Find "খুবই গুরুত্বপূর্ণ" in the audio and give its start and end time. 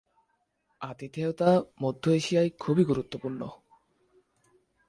2.59-3.41